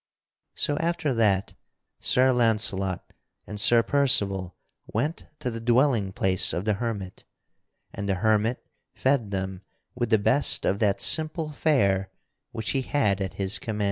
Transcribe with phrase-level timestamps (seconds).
[0.55, 1.53] So after that
[1.99, 3.13] Sir Launcelot
[3.45, 7.23] and Sir Percival went to the dwelling place of the hermit,
[7.93, 9.61] and the hermit fed them
[9.93, 12.09] with the best of that simple fare
[12.51, 13.79] which he had at his command.